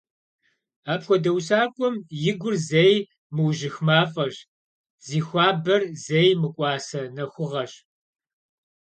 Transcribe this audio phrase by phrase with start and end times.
[0.93, 1.95] Апхуэдэ усакӀуэм
[2.31, 2.95] и гур зэи
[3.35, 4.35] мыужьых мафӀэщ,
[5.05, 7.71] зи хуабэр зэи мыкӀуасэ нэхугъэщ.